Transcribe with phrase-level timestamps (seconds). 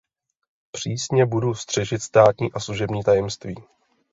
[0.71, 3.55] Přísně budu střežit státní a služební tajemství.